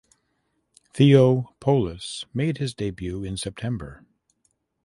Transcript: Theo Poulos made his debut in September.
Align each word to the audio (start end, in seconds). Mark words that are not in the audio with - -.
Theo 0.95 1.53
Poulos 1.59 2.25
made 2.33 2.57
his 2.57 2.73
debut 2.73 3.23
in 3.23 3.37
September. 3.37 4.03